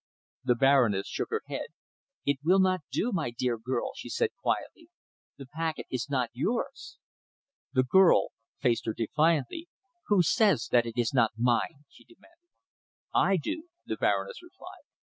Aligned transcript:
The 0.43 0.55
Baroness 0.55 1.05
shook 1.05 1.29
her 1.29 1.43
head. 1.47 1.67
"It 2.25 2.39
will 2.43 2.57
not 2.59 2.79
do, 2.91 3.11
my 3.11 3.29
dear 3.29 3.59
girl," 3.59 3.91
she 3.95 4.09
said 4.09 4.31
quietly. 4.41 4.89
"The 5.37 5.45
packet 5.45 5.85
is 5.91 6.09
not 6.09 6.31
yours." 6.33 6.97
The 7.73 7.83
girl 7.83 8.29
faced 8.57 8.87
her 8.87 8.93
defiantly. 8.95 9.67
"Who 10.07 10.23
says 10.23 10.69
that 10.71 10.87
it 10.87 10.97
is 10.97 11.13
not 11.13 11.33
mine?" 11.37 11.85
she 11.87 12.03
demanded. 12.03 12.49
"I 13.13 13.37
do," 13.37 13.67
the 13.85 13.95
Baroness 13.95 14.41
replied. 14.41 14.85